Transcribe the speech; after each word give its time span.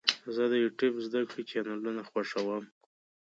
زه 0.35 0.43
د 0.51 0.53
یوټیوب 0.63 0.95
زده 1.05 1.21
کړې 1.29 1.41
چینلونه 1.49 2.01
خوښوم. 2.09 2.63